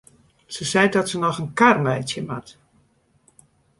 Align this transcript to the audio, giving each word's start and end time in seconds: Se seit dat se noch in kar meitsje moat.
Se 0.53 0.65
seit 0.65 0.93
dat 0.95 1.09
se 1.09 1.17
noch 1.23 1.39
in 1.43 1.51
kar 1.59 1.77
meitsje 1.85 2.21
moat. 2.27 2.49